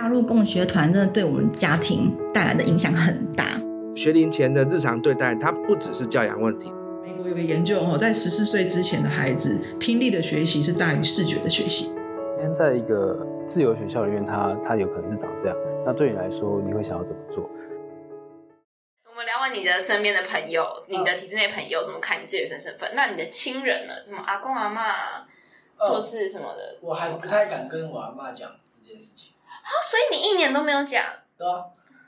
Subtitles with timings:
[0.00, 3.44] 加入共学团真的对我们家庭带来的影响很大。
[3.94, 6.72] 学龄前的日常对待，它不只是教养问题。
[7.02, 11.92] 美国有个研究哦，在十四岁之前的孩子，听力的学习是大于视觉的学习。
[12.32, 15.56] 今天在一个自由学校里面，他他有可能是长这样。
[15.84, 17.42] 那对你来说，你会想要怎么做？
[19.04, 22.90] 我们聊完你的身边的朋友，你的体制内朋友怎么看你自己的身份？
[22.94, 24.02] 那你的亲人呢？
[24.02, 25.28] 什么阿公阿妈？
[25.76, 28.50] 做事什么的，我还不太敢跟我阿妈讲
[28.82, 29.34] 这件事情。
[29.50, 31.04] 啊，所以你一年都没有讲？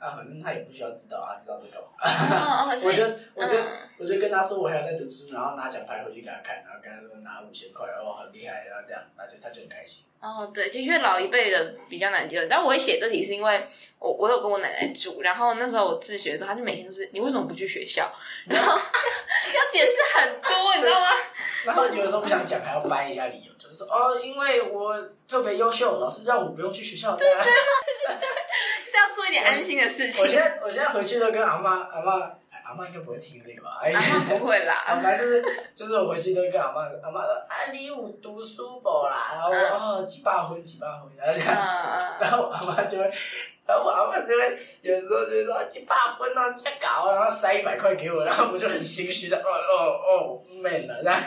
[0.03, 2.67] 啊，反正他也不需要知道啊，知道这干嘛？
[2.75, 3.03] 我就
[3.35, 3.55] 我就
[3.97, 10.03] 我就跟他说我还要在读书，然后拿奖牌回去给他看，然后跟他说拿五千块，哦，很厉害，然后这样，那就他就很开心。
[10.19, 13.65] 哦，对，的确老一辈的比较难接受，但我会写这题是因为
[13.99, 18.11] 我我有跟我奶奶住，然后那时候我自学的时候，他就每天都是你为什么不去学校？
[18.47, 21.07] 然后 要解释很多，你知道吗？
[21.65, 27.15] 然后有的时候不想讲，还要掰一下理由，就是说哦，因为我特别优秀，老师让我不用去学校。
[27.15, 27.43] 对对。
[27.43, 27.49] 是
[29.53, 30.23] 要做一点安心的事情。
[30.23, 32.31] 我现在我现在回去都跟阿妈阿妈，
[32.63, 33.79] 阿妈应该不会听这个吧？
[33.83, 34.83] 阿妈不会啦。
[35.01, 35.45] 反正就是
[35.75, 39.49] 就是我回去都会跟阿妈阿妈说啊，你有读书不啦？
[39.51, 41.57] 然后哦几百分几百分，然后这样，
[42.19, 43.03] 然后阿妈就会，
[43.65, 51.21] 然后我阿妈就会有时候就会说几百分哦，太高，然后塞一百块给我，然后我就很心虚的哦哦哦，man 了，然后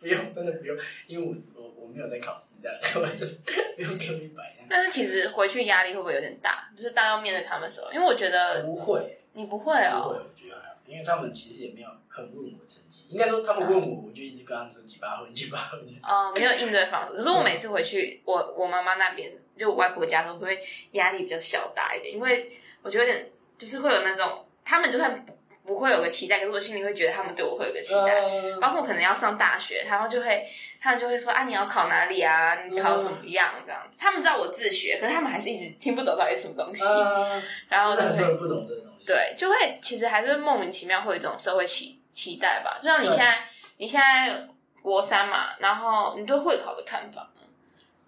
[0.00, 1.55] 不用真的不用，因为我我我
[1.96, 3.26] 没有在考试这样， 我就
[3.74, 4.54] 不用给我一百。
[4.68, 6.68] 但是其实回去压力会不会有点大？
[6.76, 10.02] 就是当要面对他们的时候，因为我觉得不会，你不会哦。
[10.02, 15.80] 不会，我觉得还好，因为他们其实也没有很问我成绩，应该说他们问我，我就一直跟他们说几八分，几八分。
[16.02, 17.14] 哦，没有应对方式。
[17.14, 20.60] 可是我每次回去，我我妈妈那边就我外婆家的时候，都会
[20.92, 22.46] 压力比较小大一点，因为
[22.82, 25.35] 我觉得有点就是会有那种他们就算不。
[25.66, 30.46] 不会有个期待，可是我心里会觉得他们对我会有个期待，呃、包括可能要上大学，然后就会
[30.80, 32.54] 他们就会说啊，你要考哪里啊？
[32.64, 33.50] 你考怎么样？
[33.66, 42.78] 这样子，他们知道我自学，可是他们还是一直听不懂到底什么东西，呃、 然后就会不懂这个东西，对，就会其实还是莫名其妙会有一种社会期期待吧。
[42.80, 43.38] 就像你现在，
[43.78, 44.46] 你现在
[44.82, 47.28] 国三嘛，然后你对会考的看法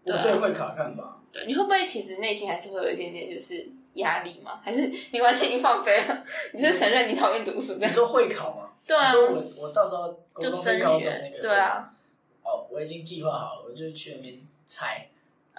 [0.04, 0.22] 呢？
[0.22, 3.68] 对，对会考的看法，对，你会不会其实内心还是会有一点点就是。
[3.98, 4.60] 压力吗？
[4.64, 6.24] 还是你完全已经放飞了？
[6.54, 7.74] 你是承认你讨厌读书？
[7.74, 8.70] 你说会考吗？
[8.86, 9.10] 对啊。
[9.12, 11.92] 说我我到时候就升学那个对啊。
[12.42, 15.08] 哦，我已经计划好了，我就去那边猜。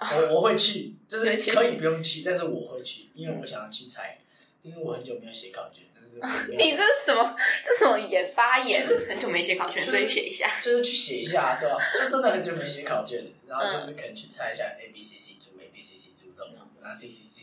[0.00, 4.16] 我我会去，就是可以不用去，但是我会去，因为我想要去猜，
[4.62, 7.36] 因为我很久没有写考卷，但是你这是什么？
[7.66, 8.80] 这什么演发言？
[8.80, 11.76] 就是很久没写考卷，所以写一下，就是去写一下，对吧？
[11.98, 17.39] 就真的很久没写考卷，然后就是可能去猜一下 A B C C 组 A B C C 组这种，然后 C C C。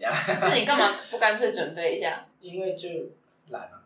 [0.40, 2.26] 那你干嘛不干脆准备一下？
[2.40, 2.88] 因为就
[3.48, 3.84] 懒了，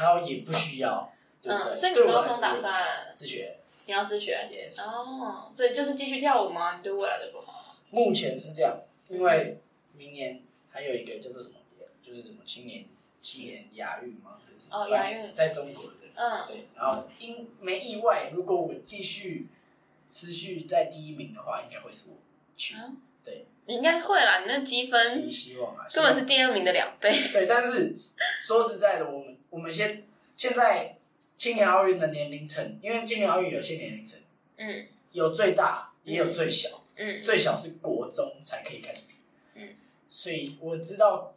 [0.00, 1.12] 然后也不需要。
[1.42, 2.72] 嗯，所以你高中打算
[3.14, 3.56] 自学？
[3.86, 4.80] 你要自学？Yes。
[4.82, 6.76] 哦，所以就是继续跳舞吗？
[6.76, 7.54] 你对未来的规划？
[7.90, 8.78] 目前是这样，
[9.08, 9.58] 因为
[9.96, 11.54] 明年还有一个叫做什么？
[12.02, 12.84] 就是什么青年
[13.22, 14.36] 青年亚运吗？
[14.70, 15.90] 哦，亚运在中国的。
[16.14, 16.44] 嗯。
[16.46, 19.48] 对，然后因没意外，如果我继续
[20.08, 22.16] 持续在第一名的话，应该会是我
[22.56, 22.76] 去。
[23.24, 23.46] 对。
[23.66, 27.12] 你应该会啦，你那积分，希望啊，根本是第二名的两倍。
[27.32, 27.94] 对，但是
[28.40, 30.04] 说实在的，我们我们先
[30.36, 30.96] 现在
[31.36, 34.18] 青年奥运的年龄层，因为青年奥运有些年龄层，
[34.56, 39.14] 嗯，有最大也有最小，嗯，最小是国中才可以开始比，
[39.54, 39.76] 嗯，
[40.08, 41.32] 所以我知道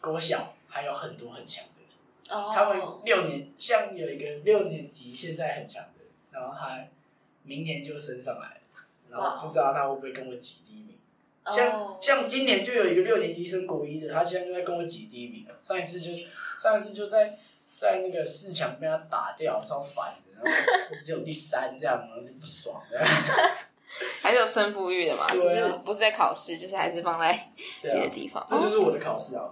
[0.00, 6.84] 国小还有很多很强的人，哦，他们六年像有一个六年级现在很强的，然后他
[7.44, 8.60] 明年就升上来了，
[9.08, 10.87] 然后不知道他会不会跟我挤第一名。
[11.50, 15.58] 像像今年就有一个六年级升国一的，他现在就在跟我挤第一名了。
[15.62, 16.10] 上一次就
[16.60, 17.36] 上一次就在
[17.76, 22.80] 在那个四强被他打掉，超烦的，然后只有第三这样，就不爽。
[24.20, 25.26] 还是有胜负欲的嘛？
[25.30, 28.44] 只是不是在考试，就是还是放在别的地方。
[28.48, 29.48] 这就是我的考试啊！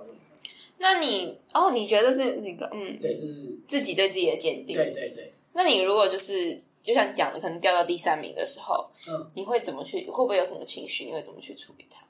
[0.78, 2.98] 那你哦，你觉得是那个嗯？
[3.00, 4.76] 对，就是自己对自己的鉴定。
[4.76, 5.32] 对对对。
[5.54, 6.62] 那你如果就是。
[6.86, 10.08] 就像你讲的，可能掉到第三名的时候，嗯，你会怎么去？
[10.08, 11.04] 会不会有什么情绪？
[11.06, 12.06] 你会怎么去处理它？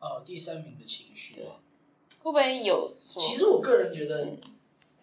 [0.00, 2.92] 哦，第三名的情绪，对，会不会有？
[3.00, 4.28] 其实我个人觉得，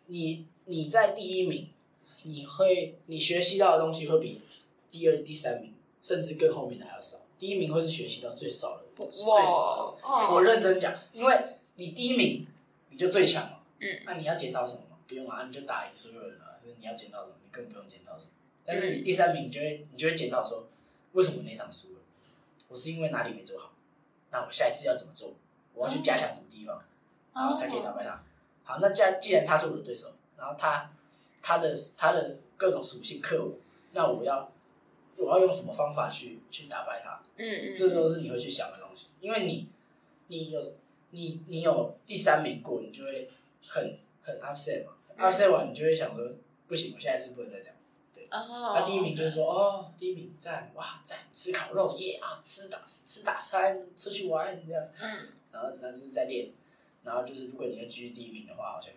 [0.07, 1.69] 你你在第一名，
[2.23, 4.41] 你会你学习到的东西会比
[4.91, 7.19] 第二、第三名，甚至更后面的还要少。
[7.39, 10.33] 第一名会是学习到最少的，最少的。
[10.33, 11.39] 我认真讲，因为
[11.75, 12.45] 你第一名
[12.89, 14.81] 你就最强了，嗯，那你要捡到什么？
[15.07, 16.57] 不用啊，你就打赢所有人了。
[16.59, 17.35] 所以你要捡到什么？
[17.41, 18.29] 你更不用捡到什么。
[18.65, 20.67] 但是你第三名，你就会你就会检讨说，
[21.11, 21.99] 为什么那场输了？
[22.69, 23.73] 我是因为哪里没做好？
[24.31, 25.35] 那我下一次要怎么做？
[25.73, 26.83] 我要去加强什么地方，
[27.33, 28.23] 然后才可以打败他？
[28.63, 30.91] 好，那既然既然他是我的对手，然后他
[31.41, 33.57] 他的他的各种属性克我，
[33.91, 34.51] 那我要
[35.17, 37.21] 我要用什么方法去去打败他？
[37.37, 39.67] 嗯嗯，这都是你会去想的东西，因为你
[40.27, 40.73] 你有
[41.09, 43.29] 你你有第三名过，你就会
[43.67, 46.31] 很很 upset 嘛，upset 完你就会想说，
[46.67, 47.75] 不行，我下一次不能再这样。
[48.39, 54.83] 哦啊、第一名就是说，哦，第一名赞，哇赞，吃烤肉耶啊，吃大吃大餐，出去玩这样。
[54.99, 55.27] 嗯。
[55.51, 56.49] 然后那就是在练，
[57.03, 58.91] 然后就是如果你要继续第一名的话，好像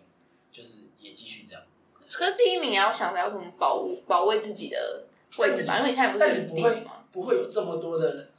[0.51, 1.61] 就是也继续这样。
[2.09, 5.03] 可是第一名也要想着要怎么保保卫自己的
[5.37, 7.03] 位置吧，因为你现在不是第一名吗？
[7.11, 8.29] 不会有这么多的，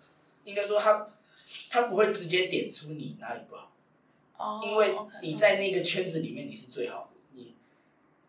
[0.43, 1.09] 应该说他
[1.71, 3.71] 他不会直接点出你哪里不好，
[4.37, 7.55] 哦，因为你在那个圈子里面你是最好的，你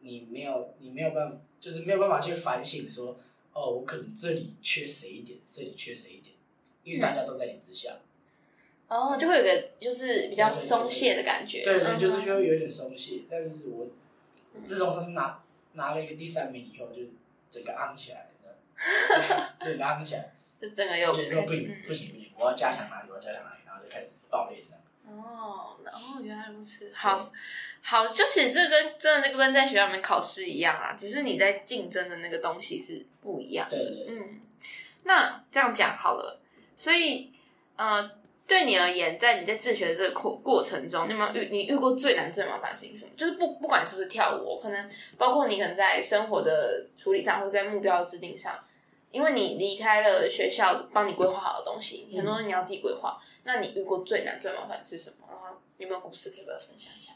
[0.01, 3.19] 你没有你没有办法，就是没有办法去反省说，
[3.53, 6.35] 哦，我可能这里缺谁一点，这里缺谁一点，
[6.83, 7.97] 因为大家都在你之下，
[8.87, 13.87] 哦，就会有个就是比较松懈的感觉，对对，就是就会有点松懈，但是我。
[14.63, 15.41] 自从上次拿
[15.73, 17.03] 拿了一个第三名以后，就
[17.49, 24.81] 整个昂起来了， 整个昂起来，就整个又觉得说不行不行不行，我要加强哪里，我要加强哪里，然后就开始爆裂这样。
[25.23, 27.31] 哦，哦，原来如此，好，
[27.81, 33.67] 好，就其实这跟真的这个跟在学校里面考试一样啊，只是你在竞争的那个东西是不一样。
[33.69, 34.05] 对对对。
[34.09, 34.41] 嗯，
[35.03, 36.39] 那这样讲好了，
[36.75, 37.31] 所以，
[37.75, 38.11] 呃。
[38.49, 43.11] 对你而言，在你在自学的这个过过程中，你有没有遇你遇过最难最麻烦的事情是什么？
[43.15, 44.89] 就是不不管是不是跳舞，可能
[45.19, 48.57] 包括你可能在生活的处理上，或者在目标的制定上，
[49.11, 53.21] 因为你离开了学校帮你规划好的东西，很多你要自己规划。
[53.21, 55.27] 嗯、那你遇过最难最麻烦的是什么？
[55.29, 57.13] 然后有没有故事可以跟我分享一下？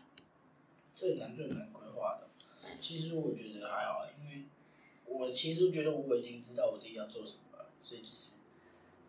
[0.96, 2.28] 最难最难规划的，
[2.82, 4.44] 其实我觉得还好，因为
[5.06, 8.34] 我其实觉得我已经知道我自己要做什么了，所以就是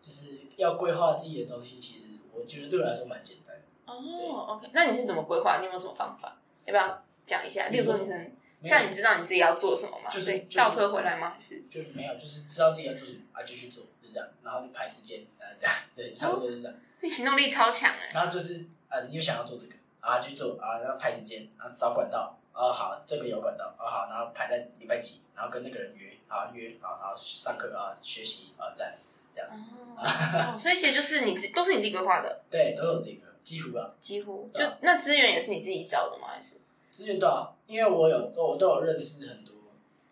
[0.01, 2.07] 就是要规划自己的东西，其实。
[2.37, 4.57] 我觉得对我来说蛮简单的哦。
[4.57, 5.59] OK，那你是怎么规划？
[5.59, 6.37] 你有没有什么方法？
[6.65, 7.69] 要不要讲一下？
[7.69, 10.09] 例如说，你能像你知道你自己要做什么吗？
[10.09, 11.29] 就是倒推回来吗？
[11.29, 12.13] 还是就是没有？
[12.15, 14.27] 就是知道自己要做什么啊，就去做，就这样。
[14.43, 16.77] 然后就排时间，啊，这样对，差不多是这样。
[16.99, 18.11] 你行动力超强哎。
[18.13, 19.75] 然后就是啊，你又想要做这个
[20.05, 28.97] 啊，去做啊，然后排时间然后，找管道啊，好，这个有管道啊，好，然后排在礼拜几，然后跟那个人约啊约啊，然后上课啊，学习啊，在。
[29.97, 36.29] 哦，所以其实就是你自都是你自己规划的，对，都有这个，几乎啊，几乎就那资源也是你自己找的吗？
[36.29, 36.55] 还是
[36.89, 37.53] 资源多少？
[37.67, 39.53] 因为我有我都有认识很多，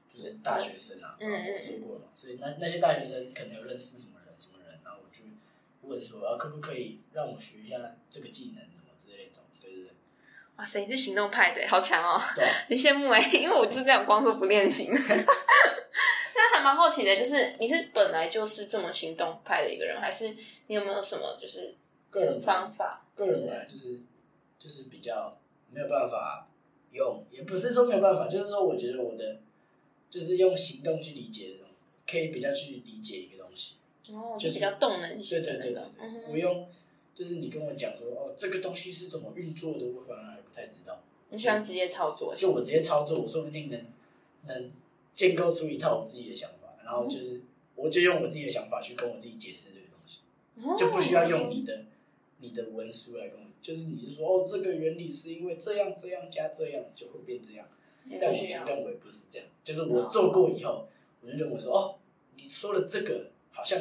[0.10, 5.24] 就是大学生啊，嗯嗯，说过了，所以那那些大学生可能有认识什么人什么人，然后我就
[5.88, 7.78] 问说啊，可不可以让我学一下
[8.10, 8.73] 这个技能。
[10.58, 14.88] 哇塞，你是行动派的，好强哦，对， 很羡慕哎， 因为我是这样光说不练习。
[16.36, 20.36] 那还蛮好奇的，就是你是本来就是这么行动派的一个人，还是
[20.68, 21.76] 你有没有什么就是
[22.10, 23.06] 个人方法？
[23.16, 24.00] 个人本来就是
[24.58, 25.38] 就是比较
[25.72, 26.48] 没有办法
[26.92, 29.40] 用，也不是说没有办法，就是说我觉得我的
[30.10, 31.66] 就是用行动去理解的，
[32.12, 33.76] 可以比较去理解一个东西。
[34.10, 35.42] 哦，就是比较动能性。
[35.42, 36.68] 对对对对，不用
[37.14, 41.02] 就是你跟我讲说哦，这个东西是怎么运作的，我反而还不太知道。
[41.32, 42.36] 你喜欢直接操作？
[42.36, 43.86] 就我直接操作，我说不定能
[44.46, 44.72] 能。
[45.16, 47.40] 建构出一套我自己的想法，然后就是，
[47.76, 50.22] 我就用我自己的想法去跟我自己解释这个东西，
[50.76, 51.86] 就不需要用你的
[52.40, 57.68] 你的文书来跟我，就是你是说哦，这个原理是因为这样这样加这样就会变这样，
[58.20, 60.88] 但我就认为不是这样，就是我做过以后，
[61.22, 62.00] 我就认为说哦，
[62.36, 63.80] 你说的这个好像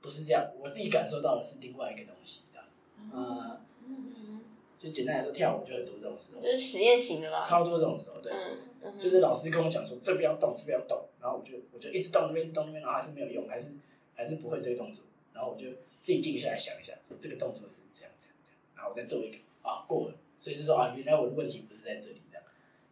[0.00, 2.66] 不是这样，我自己感受到的是另外一个东西，这样，
[3.14, 3.60] 嗯。
[4.84, 13.72] 就简单来说，跳舞就很多这种时候，就是实验型的吧，超多这种时候，对，嗯嗯、就是老师跟我讲说，这不要动，这不要动，然后我就我就一直动那边，一直动那边，然后还是没有用，还是
[14.14, 15.70] 还是不会这个动作，然后我就
[16.02, 22.44] 自己静下来想一下，说这个动作是这样这样这样，然后我再做一个啊过了，所以就说啊，原来我的问题不是在这里这样。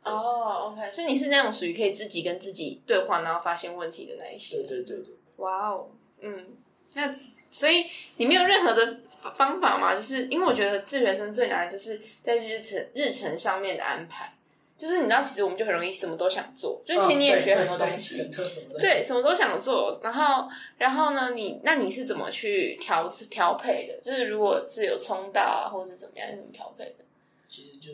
[0.03, 4.57] 哦，OK，所以你是那种属于可以自己跟自己对话，然后发现问题的那一些。
[4.57, 5.15] 对对对对。
[5.37, 6.57] 哇哦，嗯，
[6.95, 7.17] 那。
[7.53, 7.85] 所以
[8.17, 8.99] 你没有任何的
[9.35, 9.95] 方法吗？
[9.95, 14.35] 就是因为我觉得自学生最难的就是在日程日程上面的安排。
[14.79, 18.29] 就是你知道，其实我们就很容易什么都想做，就是其实你也学很多东西，
[18.81, 20.01] 对，什么都想做。
[20.03, 24.01] 然后，然后呢，你那你是怎么去调调配的？
[24.01, 27.05] 就是如果是有冲到啊，或是怎么样，你怎么调配的？
[27.49, 27.93] 其实就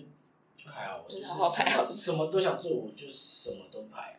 [0.56, 4.18] 就还好，就是好好排好，什么都想做，我就什么都排。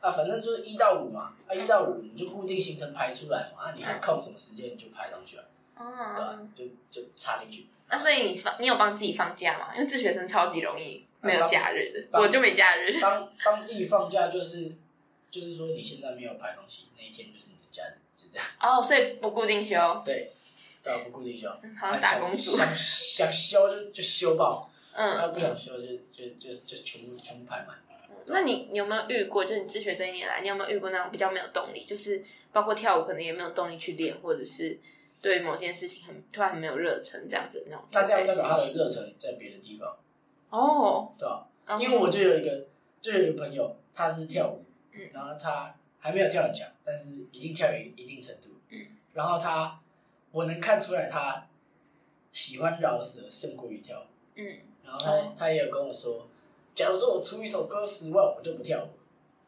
[0.00, 5.44] 啊，反正就是一到五嘛，啊，一到五你就固定行程排出来嘛，啊，你还空什么时间你就排上去啊，
[5.76, 6.38] 嗯，对吧？
[6.54, 6.64] 就
[7.02, 7.66] 就插进去。
[7.90, 9.74] 那所以你放，你有帮自己放假吗？
[9.74, 13.00] 因为自学生超级容易没有假日的，我就没假日。
[13.00, 14.72] 帮帮自己放假就是
[15.30, 18.46] 就是说你现在没有排东西，那一天就是你的假日，就这样。
[18.60, 19.74] 哦，所以不固定休。
[20.04, 20.30] 对，
[20.82, 21.48] 对，不固定休。
[21.80, 22.56] 好像打工族。
[22.56, 27.76] 想想休就就休爆，嗯，那不想休就就就就全部全部排满。
[28.32, 29.44] 那你你有没有遇过？
[29.44, 31.84] 就是你自学这一年来，你有没有遇过那种比较没有动力？
[31.84, 34.78] 就是包括跳舞，可能也没有动力去练，或者是
[35.20, 37.84] 对某件事情很突然很没有热忱这样子那种。
[37.90, 39.96] 那这样代表他的热忱在别的地方
[40.50, 41.46] 哦，对吧？
[41.78, 42.66] 因为我就有一个，
[43.00, 49.78] 就有一个朋友，他是跳舞，嗯，然后他还没有跳很强，但是已经跳有一定程度，嗯，然后他，
[50.32, 51.46] 我能看出来他
[52.32, 54.06] 喜欢饶舌胜过于跳舞，
[54.36, 56.26] 嗯，然后他他也有跟我说，
[56.78, 58.88] 假如说我出一首歌十万，我就不跳舞，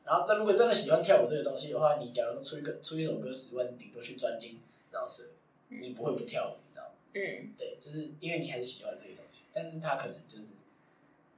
[0.04, 4.58] 然后这如果真的喜欢跳舞这个东西的话，你假如出一个出一首歌十万，顶多去专精
[4.90, 5.22] 饶舌，
[5.68, 6.94] 你不会不跳舞，你知道吗？
[7.14, 10.54] 嗯，对，就是因为你还是喜欢这个东西，但是他可能就是。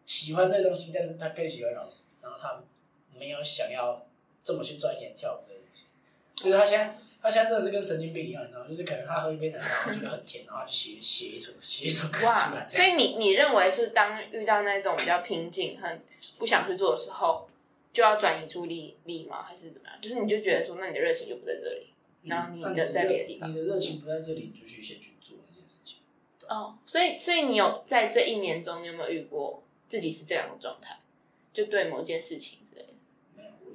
[0.05, 2.65] 喜欢这个东西，但是他更喜欢老师，然后他
[3.17, 4.05] 没有想要
[4.43, 5.85] 这么去钻研跳舞的东西，
[6.35, 12.67] 就是他现在他现在真的是跟神经病一样，然后就是可能他喝一杯奶茶，然后觉得很甜，然后就写写一首写一首歌出来。
[12.69, 16.03] 所以你你认为是当遇到那种比较瓶颈、很
[16.39, 17.49] 不想去做的时候，
[17.93, 19.43] 就要转移注意力吗？
[19.43, 19.97] 还是怎么样？
[20.01, 21.87] 就是你就觉得说，那你的热情就不在这里，
[22.25, 25.99] 然后你的在别的地方，你的热情不在这里，你就去先去做那件事情。
[26.49, 29.63] 哦，所以所以你有在这一年中，你有没有遇过？
[29.89, 31.01] 自己是这样的状态，
[31.53, 32.61] 就对某件事情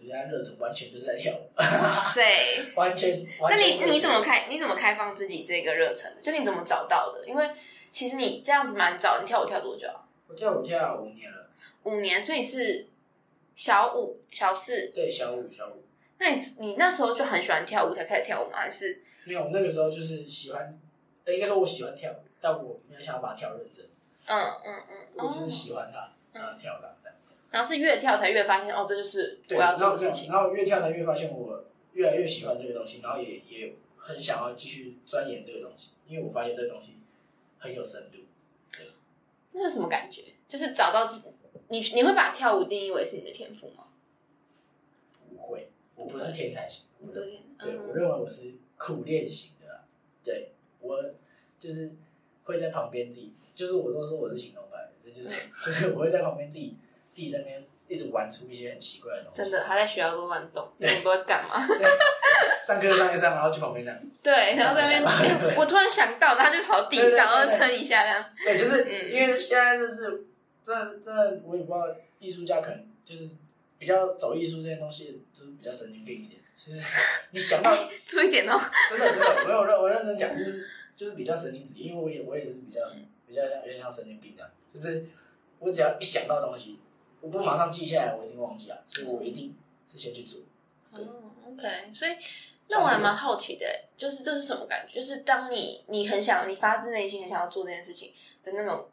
[0.07, 0.27] 之类的。
[0.27, 1.49] 没有，我觉得热忱完全就是在跳舞。
[1.57, 2.23] 哇塞，
[2.75, 3.27] 完全。
[3.49, 4.47] 那你你怎么开？
[4.47, 6.21] 你怎么开放自己这个热忱的？
[6.21, 7.27] 就你怎么找到的？
[7.27, 7.49] 因为
[7.91, 10.07] 其实你这样子蛮早，你跳舞跳多久啊？
[10.27, 11.49] 我跳舞跳五年了。
[11.83, 12.87] 五年，所以是
[13.55, 14.91] 小五、小四。
[14.93, 15.83] 对，小五、小五。
[16.19, 18.57] 那你你那时候就很喜欢跳舞才开始跳舞吗？
[18.59, 19.49] 还是没有？
[19.51, 20.77] 那个时候就是喜欢，
[21.27, 23.85] 应该说我喜欢跳舞，但我没有想要把它跳认真。
[24.27, 27.06] 嗯嗯嗯，我就是喜欢它，然后跳它这样。
[27.51, 30.30] 然后是越跳才越发现，哦，这就是我要做的事情。
[30.32, 36.98] 然后越跳才越发现我越来越喜欢这个东西，然后也也很想要继续钻研这个东西，因为我发现这个东西
[37.58, 38.20] 很有深度。
[38.72, 38.92] 对，
[39.54, 40.24] 那是什么感觉？
[40.48, 41.27] 就是找到自己，
[41.68, 43.86] 你你会把跳舞定义为是你的天赋吗？
[45.30, 46.86] 不会，我不是天才型。
[47.13, 49.84] 对，对，我认为我是苦练型的啦。
[50.24, 51.04] 对，我
[51.60, 51.94] 就是
[52.44, 53.34] 会在旁边自己。
[53.54, 55.34] 就是我都说我是行动派，所以就是
[55.66, 56.77] 就是我会在旁边自己
[57.17, 59.41] 自己在那边一直玩出一些很奇怪的东西。
[59.41, 61.67] 真的，他在学校都乱动，你不会干嘛？
[62.63, 64.00] 上课上一上，然后去旁边这样。
[64.21, 68.24] 对，然后在那边、欸，我突然想到，然后他就跑地上，然后撑一下这样。
[68.45, 70.27] 对，就是、嗯、因为现在就是
[70.63, 71.88] 真的真的，我也不知道
[72.19, 73.36] 艺术家可能就是
[73.79, 76.39] 比较走艺术这些东西，就是比较神经病一点。
[76.55, 76.79] 就是
[77.31, 78.59] 你想到出一点哦，
[78.91, 82.81] 真的真的，我有认我认真讲，就是就是比较神经质，因为我也我也是比较。
[83.27, 85.05] 比较像有点像神经病这样，就是
[85.59, 86.79] 我只要一想到东西，
[87.21, 89.55] 我不马上记下来，我一定忘记啊，所以我一定
[89.88, 90.41] 是先去做。
[90.93, 92.12] 嗯，OK，所以
[92.69, 93.65] 那我还蛮好奇的，
[93.97, 94.95] 就是这是什么感觉？
[94.95, 98.88] 就是当你你很想，你发自内心很想要做这件事情的那种，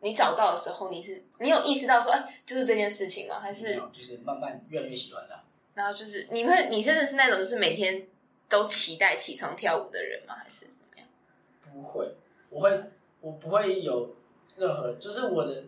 [0.00, 3.40] 你找到的时候，你是你有意识到说，哎，就是这件事情吗？
[3.40, 5.42] 还是就是慢慢越来越喜欢它？
[5.74, 8.06] 然后就是你会，你真的是那种就是每天
[8.48, 10.34] 都期待起床跳舞的人吗？
[10.34, 11.06] 还是怎么样？
[11.62, 12.14] 不会，
[12.50, 12.80] 我会。
[13.22, 14.16] 我不会有
[14.56, 15.64] 任何，就是我的，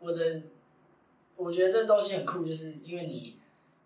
[0.00, 0.42] 我的，
[1.42, 3.36] 我觉得这东西很酷，就是因为你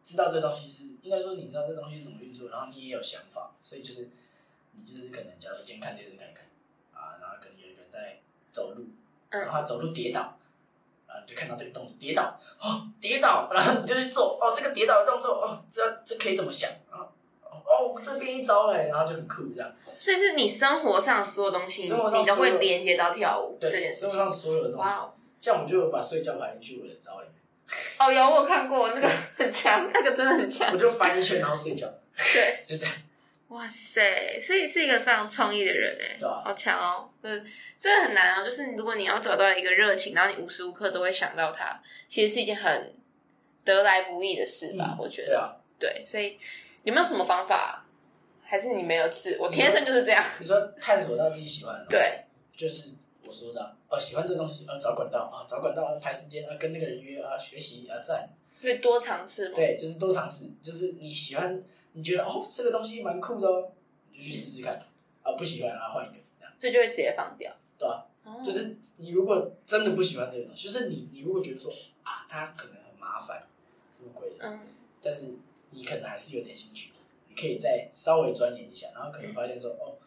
[0.03, 4.11] 知道这东西是，应该说你知道这东西是怎么运作，然后你也有想法，所以就是
[4.73, 6.45] 你就是可能，假如今天看电视看一看，
[6.93, 8.21] 啊，然后可能有一个人在
[8.51, 8.85] 走路，
[9.31, 10.39] 然后他走路跌倒，
[11.09, 17.09] 然后你就看到这个动作跌倒，哦，跌倒，然后你就去做，哦，这个跌倒的动作，哦，这这可以怎么想啊？
[17.51, 19.73] 哦，这边一招嘞，然后就很酷这样。
[19.99, 21.89] 所以是你生活上所有东西，你
[22.27, 24.11] 都会连接到跳舞这件事情。
[24.11, 27.35] 生活上所有的东西，哇，这样我就有把睡觉排进去我的招里面。
[27.99, 30.73] 哦，有我看过那个很强，那个真的很强。
[30.73, 31.87] 我就翻一圈然后睡觉。
[32.15, 32.95] 对， 就这样。
[33.49, 37.09] 哇塞，所以是一个非常创意的人哎，对啊，好强哦。
[37.23, 37.47] 嗯，
[37.79, 42.93] 这个很难哦，就是如果你要找到一个热情，然后你无时无刻都会想到他，其实是一件很
[43.65, 44.97] 得来不易的事吧？
[44.99, 45.61] 我觉得。
[45.79, 46.37] 对，所以
[46.85, 47.85] 有没有什么方法？
[48.49, 50.25] 还是你没有吃，我天生就是这样。
[50.39, 52.25] 你说探索到自己喜欢的，对，
[52.57, 52.91] 就是
[53.27, 58.29] 我说的哦，喜欢这东西，呃，找管道啊，找管道排时间啊，跟那个人约啊，学习啊，赞。
[58.63, 59.57] 因为多尝试嘛。
[59.57, 63.73] 对，就是多尝试，就是你喜欢，你觉得哦，这个东西蛮酷的哦，
[64.13, 64.81] 你就去试试看。
[65.23, 66.53] 啊，不喜欢然后换一个，这样。
[66.59, 67.53] 所以就会直接放掉。
[67.79, 71.71] 对啊，就是你如果真的不喜欢这个东西，就是你你如果觉得说
[72.03, 73.47] 啊，它可能很麻烦，
[73.93, 74.61] 什么鬼的，嗯，
[75.03, 75.35] 但是
[75.71, 76.93] 你可能还是有点兴趣。
[77.29, 79.99] 你可以再稍微钻研一下，然后可能发现说，哦，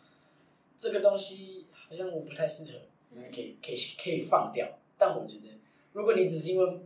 [0.76, 2.80] 这个东西好像我不太适合，
[3.34, 4.78] 可以可以可以放掉。
[4.98, 5.48] 但我觉得，
[5.94, 6.80] 如果你只是因为，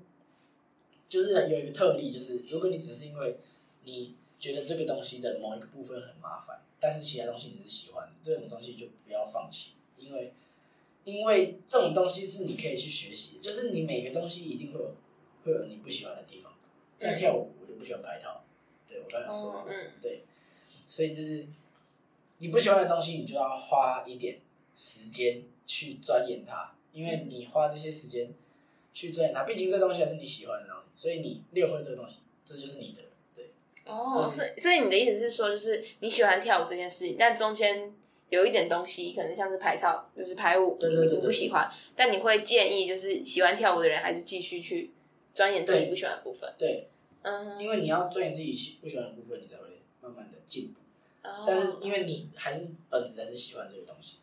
[1.08, 3.38] 就是有一个特例，就是如果你只是因为
[3.84, 10.34] 你觉得这个东西的某一个部分很麻烦，但是其他东西你是喜欢的，这种东西就不要放弃，因为
[11.04, 14.96] 因为这种东西是你可以去学习，就是你每个东西一定会有
[15.44, 16.54] 会有你不喜欢的地方。
[17.00, 18.46] 像跳舞，我就不喜欢拍套，
[18.88, 19.66] 对我刚才说
[20.02, 20.24] 对。
[20.88, 21.46] 所以就是，
[22.38, 24.40] 你不喜欢的东西，你就要花一点
[24.74, 28.32] 时间去钻研它，因为你花这些时间
[28.94, 33.02] 去钻研它，毕竟这东西还是你喜欢的东西，所以你练会这个东西，这就是你的。
[33.36, 33.52] 对，
[33.86, 37.94] 哦，所以所以你的意思是说，就是你喜欢跳舞这件事情，但中间
[38.30, 44.92] 有一点东西，可能像是排套，就是排舞，对对对对，你不喜欢，但你会建议，就是喜欢跳舞的人还是继续去
[45.34, 46.54] 钻研自己不喜欢的部分。
[46.58, 46.90] 对，
[47.22, 49.64] 嗯，因为你要钻研自己喜不喜欢的部分，你才会
[50.02, 50.80] 慢慢的进步。
[51.48, 54.18] 但是因为你还是本质还是喜欢这个东西。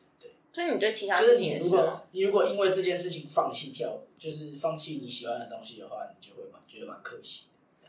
[0.52, 7.46] 所以你对其他就是你如果你如果因为这件事情放弃跳舞，就是放弃你喜欢的东西的话，你就会蛮觉得蛮可惜
[7.82, 7.88] 的。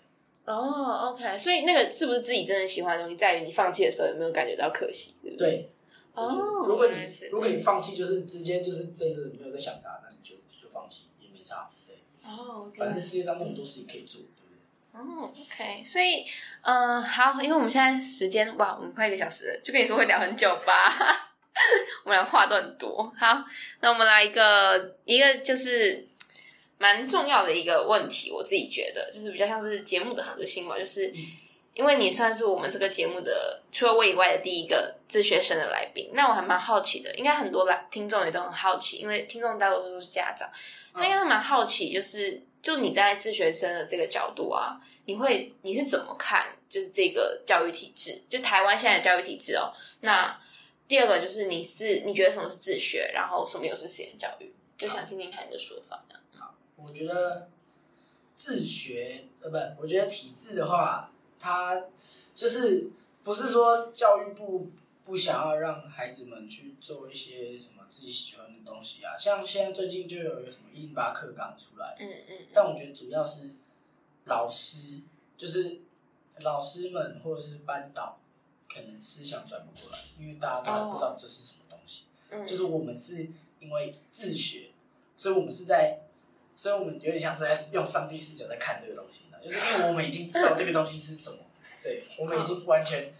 [0.53, 5.15] 哦，OK，所以那个是不是自己真的喜欢的东西，在于你放弃的时候有没有感觉到可惜？
[5.21, 5.49] 对不对？
[5.49, 5.69] 对。
[6.13, 6.65] 哦。
[6.67, 6.95] 如果你
[7.31, 11.97] 如果你放弃，就是直接就是真的没有在想它，那你就就放弃也没差，对。
[12.23, 12.71] 哦。
[12.77, 14.21] 反正世界上那么多事情可以做。
[14.93, 16.25] 哦、oh，OK，所以，
[16.63, 21.30] 嗯、呃，好，因为我们现在时间，哇，我们快一个小时了，就跟你说会聊很久吧，
[22.05, 23.11] 我们俩话都很多。
[23.17, 23.43] 好，
[23.79, 26.07] 那我们来一个一个就是
[26.77, 31.11] 蛮重要的一个问题，我自己觉得就是比较像是节目的核心吧，就是
[31.73, 40.49] 因为你算是我们这个节目的除了我以外的第一个自学生的来宾，那我还蛮好奇的，应该很多来听众也都很好奇，因为听众大多数都是家长，
[40.93, 42.41] 他应该蛮好奇，就是。
[42.61, 46.45] 就你在自学生的这个角度啊，你会你是怎么看？
[46.69, 49.73] 就是这个教育体制，就台湾现在的教育体制哦。
[50.01, 50.39] 那
[50.91, 54.53] 第二个就是你是你觉得什么是自学，然后什么又是实验教育？
[54.77, 56.03] 就想听听看你的说法。
[56.35, 57.47] 好，我觉得
[58.35, 61.85] 自学呃不，我觉得体制的话，它
[62.35, 62.89] 就是
[63.23, 64.69] 不是说教育部
[65.05, 67.75] 不想要让孩子们去做一些什么。
[67.89, 73.49] 自己喜欢的东西啊，像现在最近就有一个什么一零八课纲出来，嗯嗯，但我觉得主要是
[74.25, 75.01] 老师，
[75.37, 75.81] 就是
[76.39, 78.17] 老师们或者是班导，
[78.73, 82.03] 可能思想转不过来，因为大家都还不知道这是什么东西。
[82.29, 83.27] 嗯，就是我们是
[83.59, 84.69] 因为自学，
[85.17, 85.99] 所以我们是在，
[86.55, 91.37] 所以我们有点像是在用上帝视角在看这个东西呢，就是因为我们已经知道这个东西是什么，
[91.83, 93.13] 对，我们已经完全。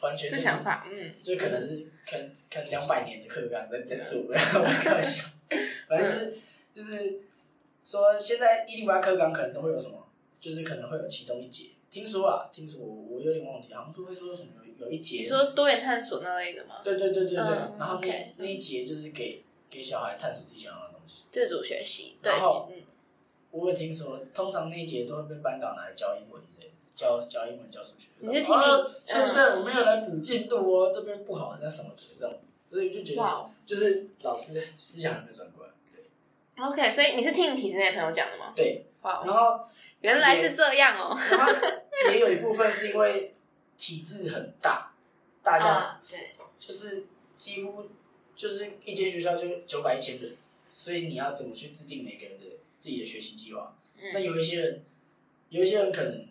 [0.00, 5.24] 完全就是，想法嗯，就可能是可能可能两百年的课纲在在做， 我开玩笑，
[5.88, 6.38] 反正是
[6.72, 7.22] 就是
[7.82, 10.06] 说现在一零八课纲可能都会有什么，
[10.40, 16.76] 就是可能会有其中一节，听说啊，听说我我有点忘记，好像都会说什么有有一节，你说多元探索那类的吗？
[16.82, 18.00] 对对对对对，嗯、然后
[18.36, 22.82] 那一节就是给给小孩探索自己想要的东西，自主学习，对，然后嗯，
[23.50, 26.72] 我有听说，通常那一节都会被班导拿来教英文之类的。
[26.98, 28.84] 教教英文教数学，你是听你、啊？
[29.06, 35.70] 现在我没有来补进度哦，嗯、这边不好，那什么的这种，所以就觉得.就是老师思想还没有转过来。
[35.92, 36.02] 对
[36.60, 38.52] ，OK，所以你是听你体制内朋友讲的吗？
[38.56, 39.60] 对，哇、然后
[40.00, 41.16] 原来是这样哦。
[41.30, 41.52] 然后
[42.10, 43.27] 也有一部分是因为
[43.78, 44.92] 体制很大，
[45.42, 47.06] 大家、uh, 对，就是
[47.38, 47.86] 几乎
[48.36, 50.36] 就是一间学校就九百一千人，
[50.70, 52.44] 所以你要怎么去制定每个人的
[52.78, 53.74] 自己的学习计划？
[53.96, 54.84] 嗯、那有一些人，
[55.48, 56.28] 有一些人可能。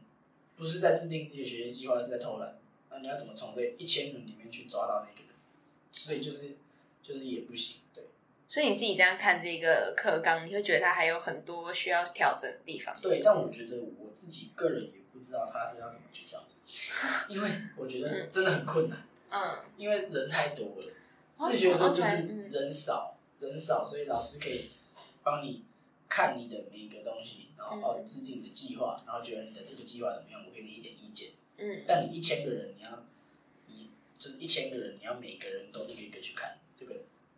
[0.58, 2.58] 不是在制定自己的学习计划，是在偷懒。
[2.90, 5.36] 那你要怎么从这一千人里面去抓到那个人？
[5.92, 6.56] 所以就是
[7.04, 8.06] 就是也不行，对。
[8.50, 13.00] 所以你自己这样看这个课纲，你会觉得它还有很多需要调整的地方。
[13.00, 16.57] 对，但我觉得我自己个人也不知道他是要怎么去调整，
[17.30, 19.06] 因为我觉得真的很困难。
[19.30, 19.58] 嗯。
[19.78, 20.94] 因为人太多了，
[21.40, 24.72] 自学生就是人少，人少，所以老师可以
[25.24, 25.64] 帮你
[26.10, 27.46] 看你的每一个东西。
[27.58, 31.32] 然后制定你的计划，然后觉得你的这个计划怎么样，我给你一点意见。
[31.58, 33.04] 嗯，但你一千个人，你要，
[33.68, 36.96] 你就是一千个人，你要每个人都一个一个去看，这个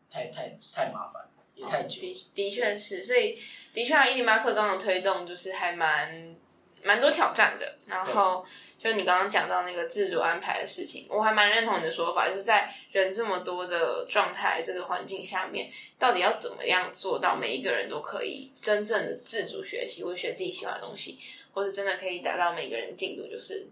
[0.07, 1.99] 太太太麻烦，也太久。
[2.01, 3.39] 的的确是，所以
[3.73, 6.35] 的确啊，一零八课纲的推动就是还蛮。
[6.83, 8.45] 蛮多挑战的，然后
[8.77, 21.19] 就你刚刚讲到那个自主安排的事情，我还蛮认同你的说法，就是在人这么多的状态这个环境下面，到底要怎么样做到每一个人都可以真正的自主学习，或者学自己喜欢的东西，
[21.53, 23.67] 或是真的可以达到每个人进度，就是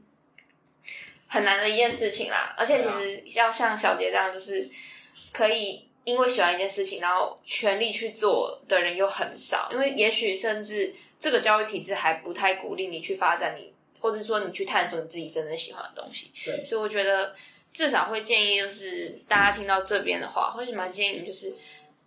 [1.27, 2.53] 很难的一件事情啦。
[2.57, 4.69] 而且其实要像小杰这样，就是
[5.31, 10.93] 可以因为喜欢一件事情，然后全力去做的人又很少，因为也许甚至。
[11.19, 16.31] 这个教育体制还不太鼓励你去发展你，或者说你去探索你自己真正喜欢的东西。
[16.45, 17.33] 对，所以我觉得
[17.73, 21.51] 至少会建议，就是大家听到这边的话，会是蛮建议你，就是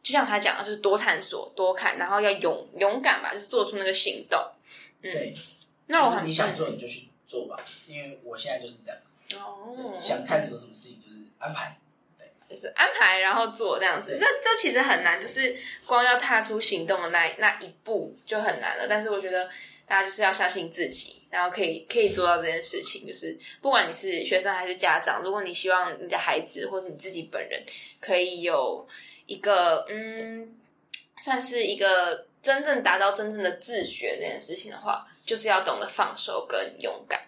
[0.03, 4.41] 就像他讲的，就是多探索、多看，然后要勇勇敢吧，就是做出那个行动。
[5.03, 5.35] 嗯、对，
[5.87, 9.01] 那我很你想做你就去做吧，因为我现在就是这样。
[9.45, 11.79] 哦，想探索什么事情就是安排。
[12.51, 18.87] 就是安排，然后做这样子，这这其实很难，就是光要踏出行动的那那一步就很难了。
[18.89, 19.49] 但是我觉得
[19.87, 23.07] 大家就是要相信自己，然后可以可以做到这件事情。
[23.07, 27.63] 就是不管你是学生还是家长，如果你希望你的孩子或者你自己本人
[28.01, 28.85] 可以有
[29.27, 30.53] 一个嗯，
[31.19, 37.21] 算是一个真正达到真正的自学这件事情的话，就是要懂得放手跟勇敢。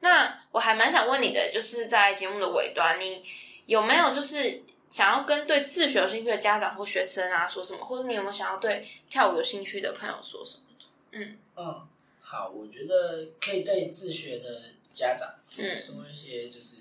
[0.00, 3.22] 那我还蛮想问你的，就是在节目的尾端，你
[3.66, 10.64] 有没有就是想要跟对自学有兴趣的家长或学生啊说什么，或者你有没有想要对跳舞有兴趣的朋友说什么？
[11.12, 11.88] 嗯嗯，
[12.20, 15.64] 好，我觉得可以对自学的家长说
[16.08, 16.78] 一些，就是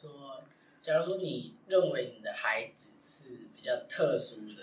[0.00, 0.42] 说，
[0.82, 4.62] 假如说你认为你的孩子是比较特殊的，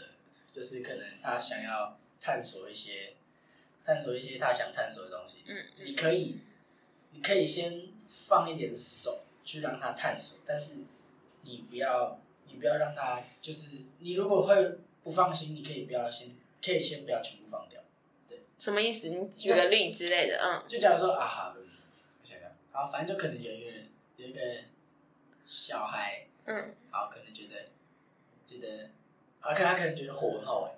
[0.51, 3.13] 就是可能他想要探索一些，
[3.83, 6.39] 探索一些他想探索的东西，嗯，你可以，
[7.11, 7.87] 你可以先。
[8.27, 10.83] 放一点手去让他探索，但是
[11.43, 16.29] 你不要，你不要让他就是你如果会不放心，你可以不要先，
[16.63, 17.81] 可以先不要全部放掉。
[18.29, 19.09] 对，什么意思？
[19.09, 24.39] 你举个例之类的，嗯，就假如说啊，好，我想想，好，反正就可能有一个人，有一个
[25.45, 27.69] 小孩，嗯，好，可能觉得
[28.45, 28.89] 觉得，
[29.39, 30.71] 好，看他可能觉得火很好玩，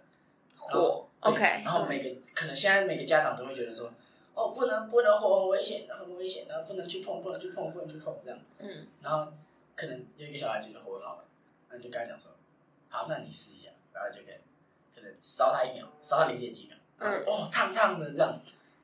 [0.57, 3.91] 火，OK，然后每个、嗯、可能现在每个家长都会觉得说。
[4.35, 8.39] 哦，不能不能火，很危险，很危险，然后不能去碰，不能去碰，不能去碰，这样。
[8.57, 8.87] 嗯。
[9.03, 9.31] 然后
[9.75, 11.25] 可能有一个小孩觉得火很好玩，
[11.69, 12.31] 那你就跟他讲说，
[12.89, 14.35] 好，那你试一下，然后就可以
[14.95, 18.39] 可能烧他一秒，烧他零点几秒，嗯，哦，烫烫的这样，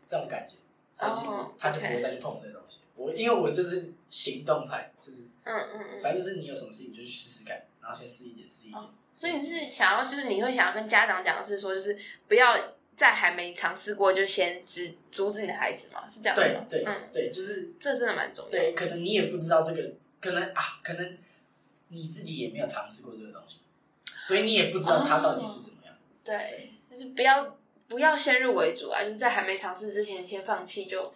[0.08, 0.56] 这种感觉，
[0.94, 2.80] 所以就是他就不会再去碰这个东西。
[2.96, 8.84] 我因为我就是行动派，就是嗯嗯嗯，反正就是你有什么事情就去试试看，然后先试一点，试一点。
[9.16, 11.98] 所以你是想要，就是你会想要跟家长讲的是说，就是
[12.28, 12.58] 不要。
[13.00, 16.06] 在还没尝试过就先只阻止你的孩子嘛？
[16.06, 16.66] 是这样子吗？
[16.70, 18.58] 对对、嗯、对，就是这真的蛮重要的。
[18.58, 21.18] 对，可能你也不知道这个，可能啊，可能
[21.90, 23.60] 你自己也没有尝试过这个东西，
[24.06, 25.94] 所以你也不知道它到底是怎么样。
[25.94, 31.14] 哦、对，就是不要不要先入为主啊，就是在还没尝试之前先放弃，就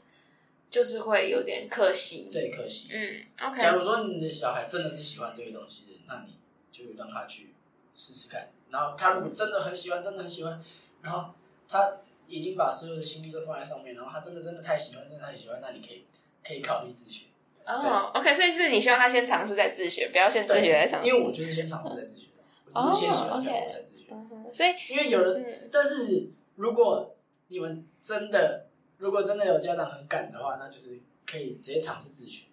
[0.70, 2.30] 就是会有点可惜。
[2.32, 2.90] 对，可惜。
[2.92, 3.60] 嗯，OK。
[3.60, 6.34] 假如说你的小孩真的是喜欢这个东西，那你
[6.72, 7.54] 就让他去
[7.96, 8.50] 试试看。
[8.70, 10.64] 然后他如果真的很喜欢，真的很喜欢，
[11.02, 11.34] 然后。
[11.66, 11.92] 他
[12.28, 16.06] 已经把所有的心力都放在上面，然后他真的真的太喜欢，真的太喜欢，那你可以
[16.46, 17.26] 可以考虑自学。
[17.66, 21.08] 哦，OK，所以是你希望他先尝试再自学，不要先自学再尝试。
[21.08, 22.28] 因为我就是先尝试再自学，
[22.74, 24.04] 我只是先喜欢跳舞再自学。
[24.52, 27.16] 所以，因为有人，嗯、但是如果
[27.48, 32.46] 你们真的，如果真的有家长很赶的话，那就是可以直接尝试自学。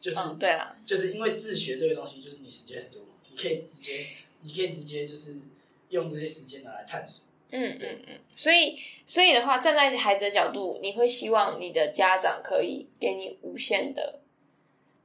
[0.00, 4.06] 就是、哦、对啦，就是因为自学这个东西，就是你时间很多，你可以直接，
[4.42, 5.40] 你可以直接就是
[5.88, 7.24] 用这些时间拿来探索。
[7.50, 8.76] 嗯嗯嗯，所以
[9.06, 14.20] 所以的话，站在孩子的角度，你会希望你的家长可以给你无限的，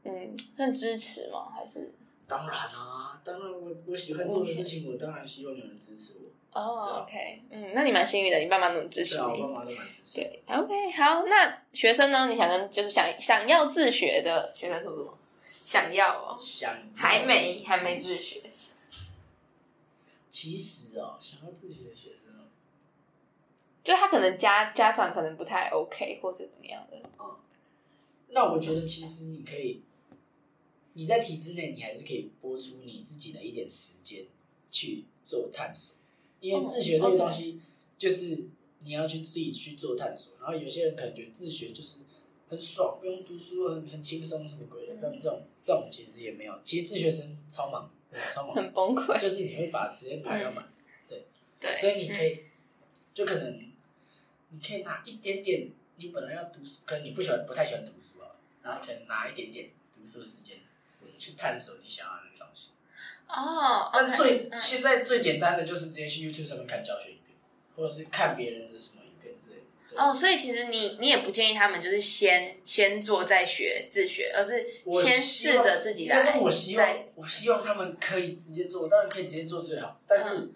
[0.03, 1.49] 嗯，算支持吗？
[1.49, 1.93] 还是？
[2.27, 6.59] 当然啊，当然我我喜欢做的事情，我当然希望有人支持我。
[6.59, 9.23] 哦，OK，嗯，那你蛮幸运的，你爸妈能支持你。
[9.23, 10.15] 对，我爸妈都蛮支持。
[10.15, 12.27] 对，OK，好，那学生呢？
[12.27, 15.17] 你想跟就是想想要自学的学生说什么？
[15.63, 18.41] 想要哦，想还没还没自学。
[20.29, 22.17] 其实哦，想要自学的学生。
[23.83, 26.97] 就他可能家家长可能不太 OK，或是怎么样的。
[27.19, 27.35] 嗯，
[28.29, 29.81] 那我觉得其实你可以，
[30.93, 34.25] 你在体制内，你还是可以拨出你自己的一点时间
[34.69, 35.97] 去做探索，
[36.39, 37.59] 因为自学这个东西
[37.97, 38.45] 就是
[38.79, 40.33] 你要去自己去做探索。
[40.39, 41.99] 然后有些人可能觉得自学就是
[42.49, 44.93] 很爽，不用读书，很很轻松，什么鬼的。
[45.01, 47.89] 但这种这种其实也没有，其实自学生超忙，
[48.33, 49.19] 超忙，很崩溃。
[49.19, 50.71] 就是你会把时间排到满，
[51.07, 51.25] 对
[51.59, 52.39] 对，所以你可以
[53.13, 53.71] 就可能。
[54.53, 60.63] 你可以拿一点点，你本来要读书，可能你不喜欢，不太喜欢读书啊，然后可能拿一点点读书的时间，去
[61.41, 62.69] 探索你想要的那个东西。
[63.27, 67.35] 哦，但最、嗯、现在最简单的就是直接去 YouTube 上面看教学影片，
[67.75, 70.01] 或者是看别人的什么影片之类的。
[70.01, 74.65] 哦，所以其实你你也不建议他们就是先先做再学自学，而是
[75.01, 76.23] 先试着自己来。
[76.23, 80.49] 但是我希望我希望他们可以直接做，当然可以直接做最好，但是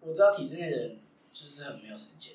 [0.00, 0.98] 我知道体制内的人
[1.32, 2.34] 就是很没有时间。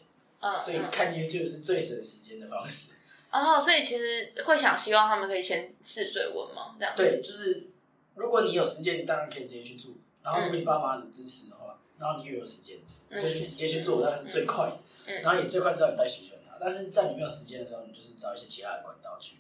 [0.60, 2.94] 所以看 YouTube 是最省时间的方式。
[3.30, 6.96] 哦，所以其实会想希望他们可以先试水温嘛，这样。
[6.96, 7.68] 对，就是
[8.16, 9.92] 如果你有时间，你当然可以直接去做。
[10.24, 12.78] 然后如果你爸妈很支持的话，然后你又有时间，
[13.12, 15.22] 就去直接去做，当然是最快的。
[15.22, 16.58] 然后也最快知道你到底喜不喜欢它。
[16.60, 19.38] 但是在你没有时间的时候，你就是找一些其他的管道去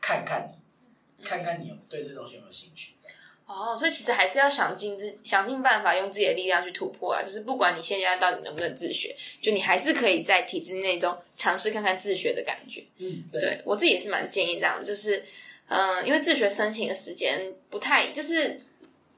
[0.00, 0.54] 看看
[1.18, 2.92] 你，看看你有对这东西有没有兴趣。
[3.46, 7.22] 哦，所以其实还是要想尽自想尽办法，用自己的力量去突破啊！
[7.22, 12.82] 就是不管你现在到底能不能自学，就你还是可以在体制内中尝试看看自学的感觉。
[12.96, 15.22] 嗯，对，对我自己也是蛮建议这样，就是
[15.68, 18.60] 嗯、因为自学申请的时间不太，就是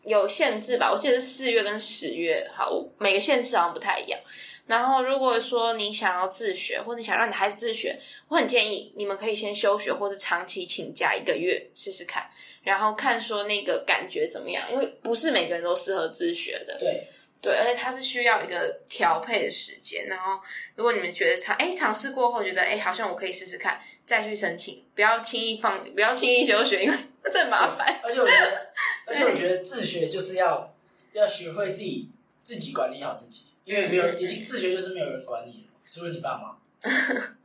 [0.05, 4.19] 有限制吧，我记得是四月跟十月，好，每个县市好像不太一样。
[4.67, 7.97] 然后如果说你想要自学，或者你想让你孩子自学，
[8.29, 12.29] 我很建议你们可以先休学或者长期请假一个月试试看，
[12.63, 16.77] 然后看说那个感觉怎么样，因为不是每个人都适合自学的。
[16.79, 17.07] 对。
[17.41, 20.09] 对，而且它是需要一个调配的时间。
[20.09, 20.41] 然后，
[20.75, 26.97] 如果你们觉得尝哎尝试过后觉得哎好像我可以试试看，再去申请，不要轻易放，不要轻易休学，因为
[27.31, 28.01] 这很麻烦。
[28.03, 28.67] 而且我觉得，
[29.07, 30.75] 而且我觉得自学就是要
[31.13, 32.09] 要学会自己
[32.43, 36.57] 自己管理好自己，因为没有已经自学就是没有人管你了，除了你爸妈，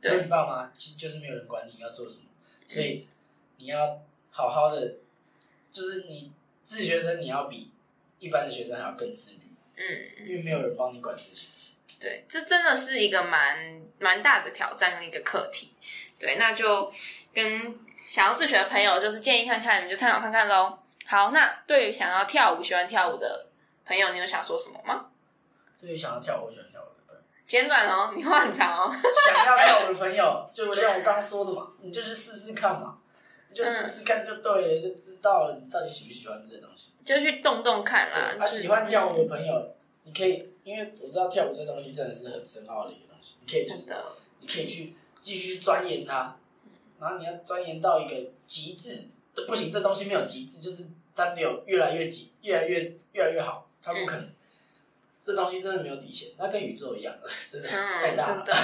[0.02, 2.22] 除了你爸妈，其实就是没有人管你要做什么，
[2.66, 3.06] 所以
[3.58, 4.00] 你要
[4.30, 4.96] 好好的，
[5.70, 6.32] 就是你
[6.64, 7.70] 自学生你要比
[8.18, 9.38] 一般的学生还要更自律。
[9.76, 11.50] 嗯，因为没有人帮你管事情。
[12.00, 15.72] 对，这真的是一个蛮蛮大的挑战跟一个课题。
[16.18, 16.92] 对，那就
[17.32, 20.78] 跟想要自学的朋友，就是建议看看，你们就参考看看喽。
[21.06, 23.46] 好，那对于想要跳舞、喜欢跳舞的
[23.84, 25.06] 朋友，你有想说什么吗？
[25.80, 28.92] 对于想要跳舞、喜欢跳舞的朋友，简短哦，你话很长哦。
[29.24, 33.01] 想要跳舞的朋友，就像我刚说的嘛，你就去试试看嘛，你
[33.54, 36.92] 就试试看就对了，就知道了你到底喜不喜欢这些东西。
[37.04, 38.36] 就去动动看啦。
[38.38, 43.92] 啊，喜欢跳舞的朋友，嗯、你可以，因为我知道跳舞这东西真的是很深奥的一个东西，你可以就是，
[44.40, 46.36] 你可以去继续钻研它，
[47.00, 49.08] 然后你要钻研到一个极致，
[49.46, 54.34] 不行，这东西没有极致，就是它只有越来越极，越来越越来越好，它不可能，嗯、
[55.22, 57.14] 这东西真的没有底线，它跟宇宙一样，
[57.50, 58.54] 真的、嗯、太大了，真的，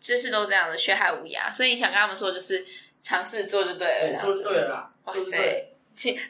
[0.00, 2.64] 知识都这样的，学海无涯，所以你想跟他们说，就是
[3.02, 5.66] 尝试做就对了，做就对了啦，哇塞。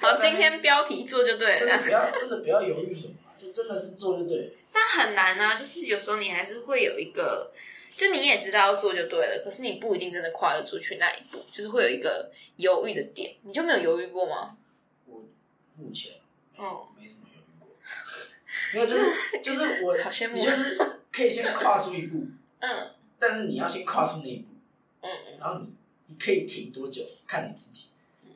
[0.01, 1.59] 好，今天标题做就对了。
[1.59, 4.53] 真的不要，真的不要犹豫什么，就真的是做就对了。
[4.73, 7.53] 但很难啊，就是有时候你还是会有一个，
[7.89, 13.35] 就你也知道要做就对了，可是你不一定真的跨得出去那一步，就是会有一个犹豫的点。
[13.43, 14.57] 你就没有犹豫过吗？
[15.07, 15.23] 我
[15.77, 16.15] 目前
[16.59, 16.65] 嗯，
[16.99, 17.69] 没什么犹豫过。
[18.75, 19.05] 没有，就是
[19.43, 20.77] 就是我，好羡慕，你就是
[21.13, 22.27] 可以先跨出一步，
[22.59, 24.49] 嗯，但是你要先跨出那一步，
[25.03, 25.69] 嗯嗯，然后你
[26.11, 27.87] 你可以停多久，看你自己。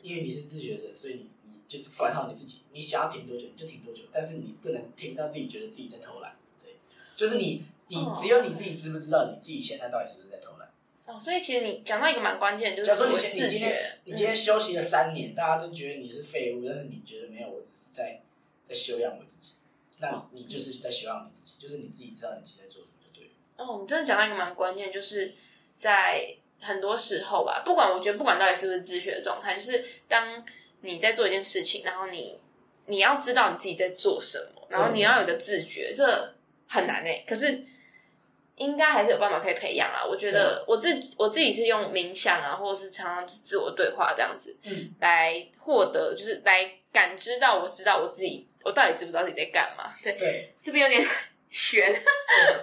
[0.02, 6.76] 因为你是自学生，所以你你就是管好你自己，你想要停多久你就停多久，但是你不能停到自己觉得自己在偷懒，对，
[7.16, 10.68] 就是你你只有你自己知不知道你自己现在到底是不是在偷懒？
[11.06, 18.20] 哦，所以其实你讲到一个蛮关键，就是假如说你你今天你今天休息了三年，大家都觉得你是废物，但是你觉得没有，我只是在
[18.62, 19.54] 在修养我自己，
[20.00, 23.32] 那你就是在修养你自己，就是你自己知道你自己在做什么就对了。
[23.56, 25.32] 哦，你真的讲到一个蛮关键，就是
[25.78, 26.36] 在。
[26.64, 30.44] 很多时候吧，不管我觉得不管到底是不是自学的状态，就是当
[30.80, 32.40] 你在做一件事情，然后你
[32.86, 36.34] 你要知道你自己在做什么，然后你要有一个自觉，这
[36.68, 37.24] 很难诶。
[37.28, 37.62] 可是
[38.56, 40.04] 应该还是有办法可以培养啦。
[40.04, 49.90] 我觉得我自己我自己是用冥想啊，或者是常常自我对话这样子，嗯，来获得就是来感知到我知道我自己我到底知不知道自己在干嘛。
[50.02, 51.08] 对，对， 这边有点
[51.50, 51.92] 悬，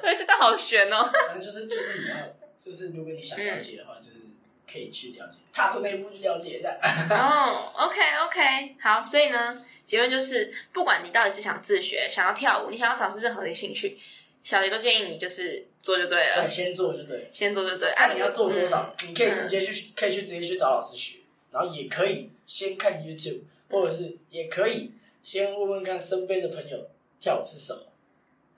[0.02, 1.10] 对， 这倒好悬哦。
[1.28, 2.16] 反正就是就是你要。
[2.62, 4.26] 就是如果你想了解的话，嗯、就是
[4.72, 6.70] 可以去了解，踏出那一步去了解的。
[7.10, 13.98] 哦、oh,，OK OK，好，所以呢，结论就是，不管你到底是想自学、想要跳舞，你想要尝试任何的兴趣，
[14.44, 16.44] 小黎都建议你就是做就对了。
[16.44, 17.92] 对，先做就对，先做就对。
[17.96, 21.18] 看、啊、你要做多少，嗯、你可以直接去，可以去直接去找老师学，
[21.52, 24.92] 然后也可以先看 YouTube，或者是也可以
[25.24, 26.88] 先问问看身边的朋友
[27.20, 27.88] 跳舞是什么。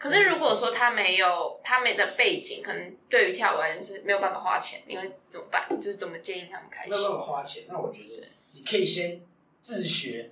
[0.03, 5.65] 可是如果说他没有他没的背景，可能对于跳舞来讲是没有办法花钱，你会怎么办？
[5.79, 6.89] 就是怎么建议他们开始？
[6.89, 9.21] 没有办法花钱，那我觉得你可以先
[9.61, 10.29] 自学，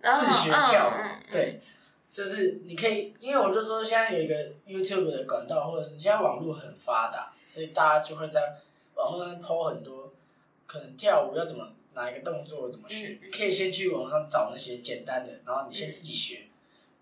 [0.00, 1.32] 自学跳舞。
[1.32, 1.60] 对，
[2.08, 8.40] 就是你可以，因为我就说现在有一个 YouTube 的管道，或者是现在网络很发达，所以大家就会在
[8.94, 10.12] 网络上 po 很多
[10.64, 16.44] 可能跳舞要怎么哪一个动作怎么学，你可以先去网上找那些简单的，然后你先自己学，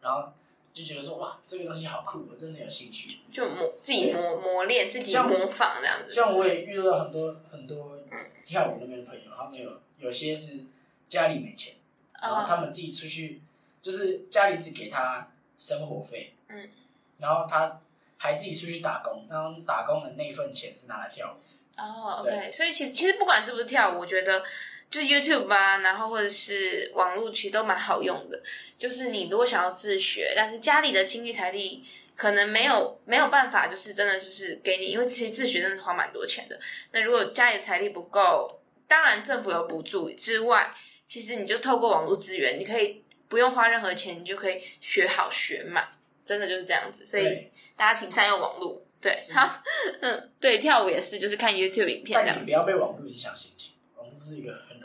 [0.00, 0.32] 然后。
[0.76, 3.20] 就觉得说哇，这个东西好酷，我真的有兴趣。
[3.32, 6.12] 就磨自己磨磨练，自己模仿这样子。
[6.12, 7.98] 像我也遇到很多很多
[8.44, 10.64] 跳舞那边的朋友，他们有有些是
[11.08, 11.76] 家里没钱，
[12.20, 13.40] 然后他们自己出去，
[13.80, 16.68] 就是家里只给他生活费，嗯，
[17.16, 17.80] 然后他
[18.18, 21.80] 还自己出去打工，然后打工的那份钱是拿来跳舞。
[21.80, 24.44] 哦，OK，所以其实其实不管是不是跳舞，我觉得。
[24.88, 28.40] 就 YouTube 啊，然后或者是网络，其实都蛮好用的。
[28.78, 36.58] 就是你如果想要自学，但是家里的经济财力可能没有没有办法，就是真的就是给你，因为其实自学真的是花蛮多钱的。
[36.92, 40.72] 那如果家里的财力不够，当然政府有补助之外，
[41.06, 45.86] 其实你就透过网络资源，你可以不用花任何钱，你就可以学好学满，
[46.24, 47.04] 真的就是这样子。
[47.04, 49.62] 所以大家请善用网络，对，好，
[50.00, 53.74] 嗯， 对，跳舞也是，就是看 YouTube 影片这样子，但你不要被网络影响心情。
[53.96, 54.75] 网络是一个很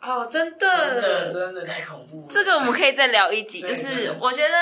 [0.00, 2.28] 哦，真的，真的真的太恐怖了。
[2.32, 4.54] 这个我们可以再聊一集，就是我觉得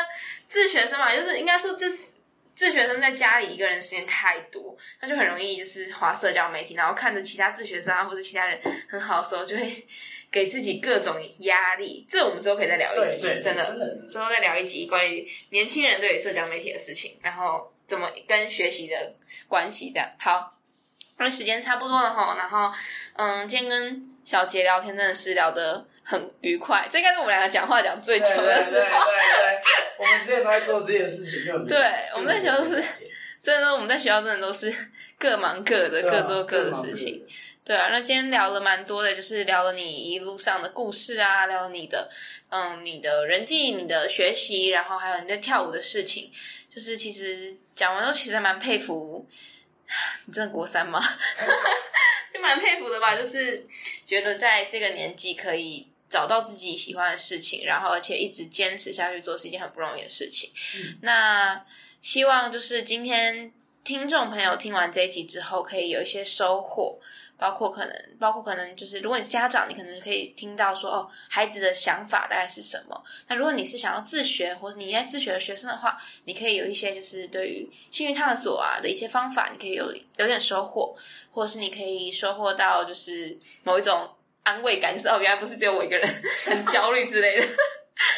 [0.47, 2.15] 自学生嘛，就是应该说这是。
[2.57, 9.71] 自学生在家里一个人时间太多，他就很容易就是滑社交媒体，然后看着其他自学生啊或者其他人很好的时候，就会
[10.31, 12.07] 给自己各种压力。
[12.09, 19.13] 这我们之后可以再聊一集，真的，真的之后再聊一集关于年轻人对于社交媒体的事情，然后怎么跟学习的
[19.47, 20.11] 关系这样。
[20.19, 20.57] 好，
[21.19, 22.73] 那时间差不多了哈，然后
[23.17, 28.81] 嗯，今天跟小杰聊天真的是聊得很愉快，这应该是我们两个讲话讲最久的时候。
[28.81, 29.63] 对对对对
[29.99, 31.79] 我们之前都在做这件事情，对，
[32.15, 32.83] 我们在学校都是，
[33.41, 34.75] 真的，我们在学校真的都是
[35.17, 37.25] 各忙各的，各做各的事情。
[37.65, 42.09] 对啊，那今天聊了蛮多的，就是聊了你一路上的故事啊，聊了你的，
[42.51, 46.31] 嗯，你的人际、你的学习，然后还有你在跳舞的事情。
[46.69, 49.27] 就是其实讲完之后，其实还蛮佩服，
[50.27, 51.01] 你真的国三吗？
[52.33, 53.67] 就蛮佩服的吧，就是
[54.05, 55.89] 觉得在这个年纪可以。
[56.09, 60.49] 找到自己喜欢的事情，然后而且一直坚持下去做是一件很不容易的事情。
[60.79, 61.67] 嗯、那
[62.01, 67.01] 希望就是今天听众朋友听完这一集之后，可以有一些收获，
[67.39, 73.05] 包括可能，包括可能就是如果你是家长，你可能可以听到说哦，孩子的想法大概是什么。
[73.29, 80.97] 那如果你是想要自学，或者你在自学的学生的话，你可以有一些就是对于兴趣探索啊的一些方法，你可以有有点收获，
[81.31, 84.11] 或者是你可以收获到就是某一种。
[84.47, 86.09] 安慰感就是哦，原来不是只有我一个人
[86.47, 87.45] 很焦虑之类的。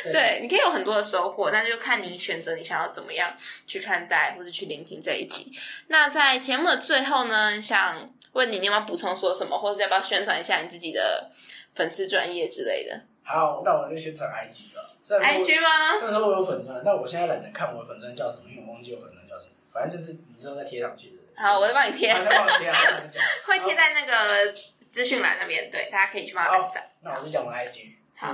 [0.04, 3.32] 对，你可以有很多的收获，那就看你选择你想要怎么样
[3.66, 5.52] 去看待或者去聆听这一集。
[5.86, 11.30] 那在节目的最后呢，想问你，你有没有补充说什么，或者要不要宣传一下你自己的
[11.74, 13.00] 粉丝专业之类的？
[13.22, 14.84] 好，那我就宣传 IG 了。
[15.20, 15.98] IG 吗？
[16.00, 19.52] 那时候我有粉钻，但我现在懒得看我的粉钻叫什么，因为我忘记我粉钻叫什么。
[19.72, 21.16] 反正就是你之后再贴上去的。
[21.36, 22.10] 好，我再帮你贴。
[22.10, 22.76] 我再帮你贴啊，
[23.46, 24.54] 会贴在那个。
[24.90, 26.90] 资讯栏那边，对，大家可以去帮他点赞。
[27.02, 28.24] 那我就讲我 IG 是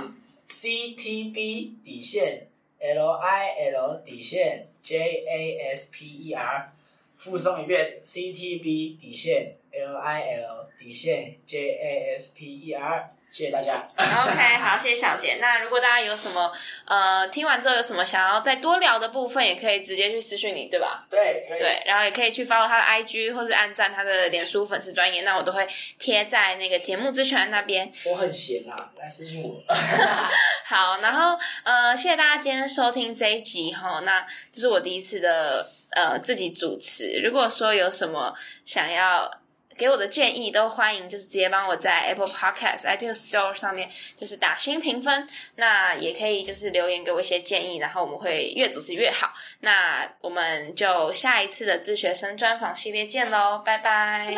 [0.47, 2.47] CTB 底线
[2.79, 6.67] LIL 底线 JASPER，
[7.15, 13.14] 附送一遍 CTB 底线 LIL 底线 JASPER。
[13.31, 13.73] 谢谢大家。
[13.97, 15.39] OK，好，谢谢小杰。
[15.41, 16.51] 那如果大家有什么
[16.85, 21.05] 呃听完之后有什么想要再多聊的部分，也可以直接去私讯你，对吧？
[21.09, 21.59] 对，可以。
[21.59, 25.67] 对，然后也可以去 follow 他的 IG，或是按赞他的脸书粉丝专页，那我都会
[25.99, 27.91] 贴在那个节目资讯那边。
[28.05, 29.61] 我很闲啊，来私讯我。
[30.65, 33.99] 好，然后呃，谢谢大家今天收听这一集哈。
[34.05, 37.19] 那这是我第一次的呃自己主持。
[37.21, 38.33] 如果说有什么
[38.63, 39.29] 想要。
[39.77, 49.33] 给我的建议都欢迎，就是直接帮我在 Apple Podcast、iTunes Store 上面就是打新评分，那也可以就是留言给我一些建议，然后我们会越主持越好。
[49.59, 54.33] 那我们就下一次的自学生专访系列见喽，拜拜。